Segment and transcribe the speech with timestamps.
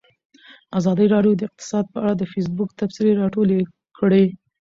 [0.77, 3.59] ازادي راډیو د اقتصاد په اړه د فیسبوک تبصرې راټولې
[3.97, 4.25] کړي.